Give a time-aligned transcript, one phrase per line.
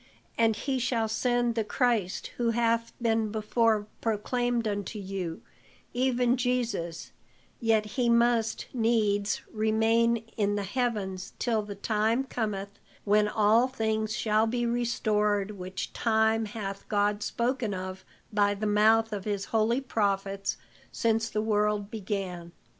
[0.35, 5.43] And he shall send the Christ who hath been before proclaimed unto you,
[5.93, 7.11] even Jesus;
[7.59, 14.17] yet he must needs remain in the heavens till the time cometh when all things
[14.17, 19.81] shall be restored, which time hath God spoken of by the mouth of his holy
[19.81, 20.57] prophets
[20.91, 22.53] since the world began.